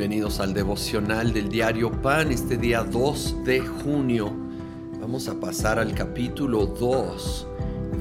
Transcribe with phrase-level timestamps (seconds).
[0.00, 4.32] Bienvenidos al devocional del diario Pan, este día 2 de junio.
[4.98, 7.46] Vamos a pasar al capítulo 2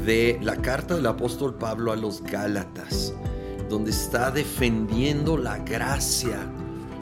[0.05, 3.13] de la carta del apóstol Pablo a los Gálatas,
[3.69, 6.49] donde está defendiendo la gracia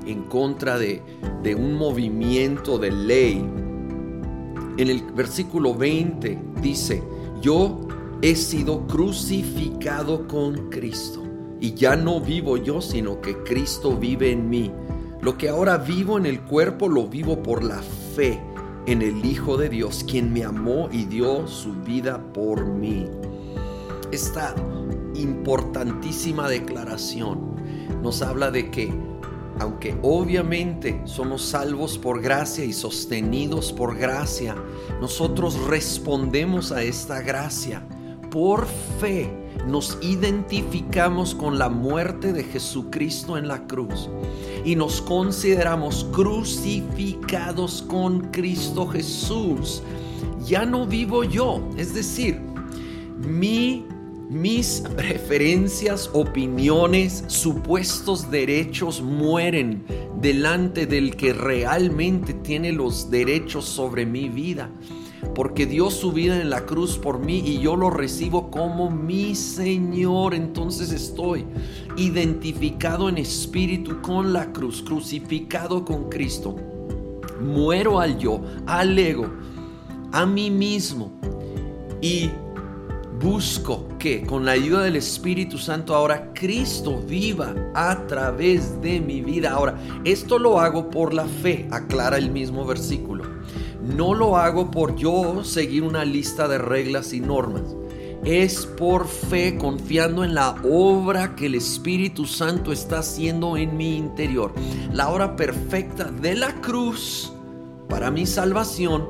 [0.07, 1.04] en contra de,
[1.43, 3.38] de un movimiento de ley.
[4.78, 7.04] En el versículo 20 dice,
[7.39, 7.88] yo
[8.24, 11.27] he sido crucificado con Cristo
[11.60, 14.71] y ya no vivo yo, sino que Cristo vive en mí.
[15.21, 17.82] Lo que ahora vivo en el cuerpo lo vivo por la
[18.16, 18.39] fe
[18.86, 23.06] en el Hijo de Dios, quien me amó y dio su vida por mí.
[24.11, 24.56] Esta
[25.16, 27.58] importantísima declaración
[28.02, 28.94] nos habla de que,
[29.60, 34.55] aunque obviamente somos salvos por gracia y sostenidos por gracia,
[35.02, 37.83] nosotros respondemos a esta gracia
[38.30, 38.67] por
[39.00, 39.30] fe
[39.67, 44.09] nos identificamos con la muerte de Jesucristo en la cruz
[44.64, 49.81] y nos consideramos crucificados con Cristo Jesús,
[50.45, 52.39] ya no vivo yo, es decir,
[53.17, 53.86] mi
[54.30, 59.86] mis preferencias, opiniones, supuestos derechos mueren
[60.19, 64.69] delante del que realmente tiene los derechos sobre mi vida
[65.38, 69.35] porque dio su vida en la cruz por mí y yo lo recibo como mi
[69.35, 70.33] Señor.
[70.33, 71.45] Entonces estoy
[71.95, 76.55] identificado en espíritu con la cruz, crucificado con Cristo.
[77.39, 79.29] Muero al yo, al ego,
[80.11, 81.11] a mí mismo
[82.01, 82.31] y
[83.22, 89.22] busco que con la ayuda del Espíritu Santo ahora Cristo viva a través de mi
[89.22, 89.51] vida.
[89.51, 93.38] Ahora, esto lo hago por la fe, aclara el mismo versículo.
[93.88, 97.63] No lo hago por yo seguir una lista de reglas y normas.
[98.25, 103.95] Es por fe confiando en la obra que el Espíritu Santo está haciendo en mi
[103.95, 104.53] interior.
[104.91, 107.31] La obra perfecta de la cruz
[107.88, 109.07] para mi salvación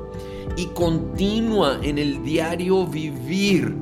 [0.56, 3.74] y continua en el diario vivir.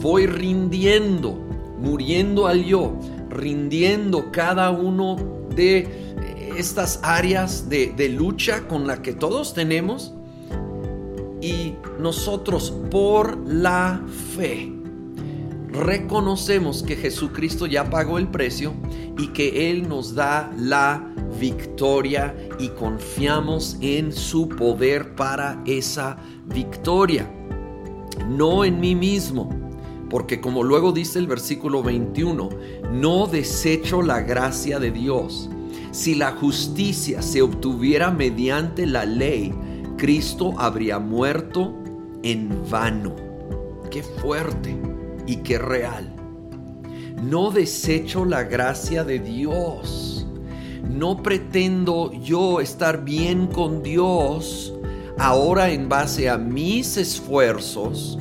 [0.00, 1.38] Voy rindiendo,
[1.78, 5.16] muriendo al yo, rindiendo cada uno
[5.54, 6.14] de
[6.56, 10.14] estas áreas de, de lucha con la que todos tenemos
[11.40, 14.02] y nosotros por la
[14.36, 14.72] fe
[15.70, 18.74] reconocemos que Jesucristo ya pagó el precio
[19.18, 26.16] y que Él nos da la victoria y confiamos en su poder para esa
[26.46, 27.30] victoria.
[28.28, 29.50] No en mí mismo,
[30.10, 32.48] porque como luego dice el versículo 21,
[32.92, 35.48] no desecho la gracia de Dios.
[35.90, 39.54] Si la justicia se obtuviera mediante la ley,
[39.98, 41.74] Cristo habría muerto
[42.22, 43.16] en vano.
[43.90, 44.76] Qué fuerte
[45.26, 46.14] y qué real.
[47.20, 50.24] No desecho la gracia de Dios.
[50.88, 54.72] No pretendo yo estar bien con Dios
[55.18, 58.18] ahora en base a mis esfuerzos.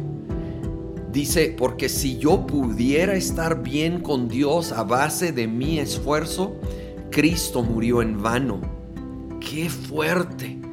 [1.12, 6.56] Dice, porque si yo pudiera estar bien con Dios a base de mi esfuerzo,
[7.12, 8.62] Cristo murió en vano.
[9.40, 10.67] Qué fuerte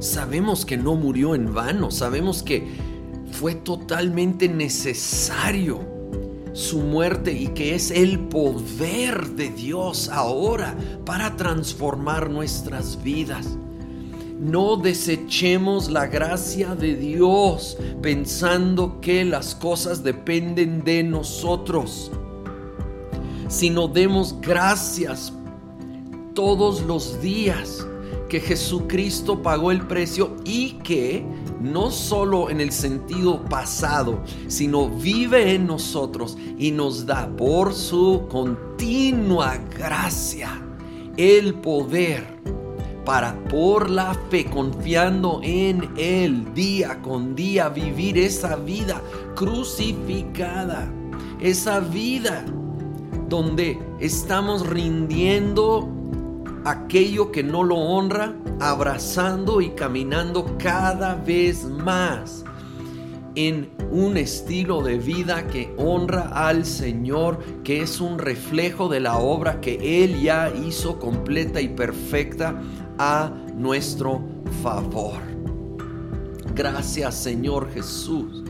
[0.00, 2.66] sabemos que no murió en vano, sabemos que
[3.30, 5.80] fue totalmente necesario
[6.52, 13.56] su muerte y que es el poder de Dios ahora para transformar nuestras vidas.
[14.40, 22.10] No desechemos la gracia de Dios pensando que las cosas dependen de nosotros,
[23.48, 25.32] sino demos gracias
[26.34, 27.86] todos los días
[28.30, 31.26] que Jesucristo pagó el precio y que
[31.60, 38.26] no solo en el sentido pasado, sino vive en nosotros y nos da por su
[38.30, 40.62] continua gracia
[41.16, 42.38] el poder
[43.04, 49.02] para por la fe, confiando en Él día con día, vivir esa vida
[49.34, 50.88] crucificada,
[51.40, 52.44] esa vida
[53.28, 55.99] donde estamos rindiendo
[56.64, 62.44] aquello que no lo honra, abrazando y caminando cada vez más
[63.34, 69.18] en un estilo de vida que honra al Señor, que es un reflejo de la
[69.18, 72.60] obra que Él ya hizo completa y perfecta
[72.98, 74.22] a nuestro
[74.62, 75.20] favor.
[76.54, 78.44] Gracias Señor Jesús,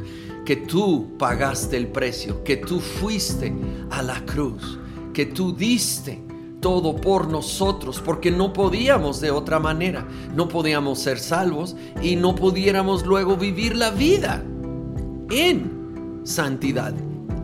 [0.44, 3.54] que tú pagaste el precio, que tú fuiste
[3.90, 4.78] a la cruz,
[5.12, 6.29] que tú diste
[6.60, 10.06] todo por nosotros, porque no podíamos de otra manera.
[10.34, 14.42] No podíamos ser salvos y no pudiéramos luego vivir la vida
[15.30, 16.94] en santidad,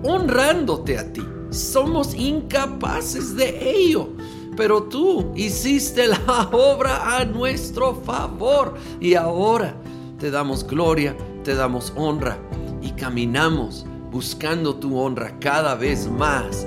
[0.05, 1.23] honrándote a ti.
[1.51, 4.11] Somos incapaces de ello.
[4.57, 9.77] pero tú hiciste la obra a nuestro favor y ahora
[10.19, 11.15] te damos gloria,
[11.45, 12.39] te damos honra
[12.81, 16.67] y caminamos buscando tu honra cada vez más